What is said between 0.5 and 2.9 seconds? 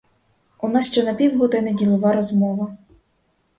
У нас ще на півгодини ділова розмова.